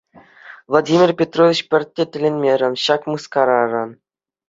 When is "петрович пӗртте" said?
1.19-2.03